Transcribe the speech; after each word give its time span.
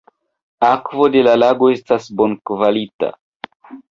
Akvo 0.67 1.09
de 1.15 1.21
la 1.27 1.35
lago 1.41 1.69
estas 1.75 2.09
bonkvalita. 2.21 3.13